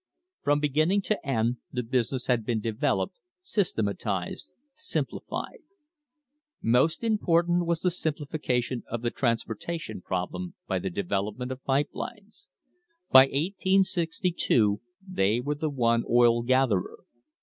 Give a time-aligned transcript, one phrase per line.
[0.41, 5.59] From begin ning to end the business had been developed, systematised, simplified.
[6.59, 11.89] Most important was the simplification of the transporta tion problem by the development of pipe
[11.93, 12.49] lines.
[13.11, 17.03] By 1872 they were the one oil gatherer.